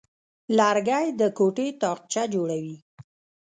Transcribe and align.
لرګی 0.57 1.05
د 1.19 1.21
کوټې 1.37 1.67
تاقچه 1.81 2.23
جوړوي. 2.33 2.77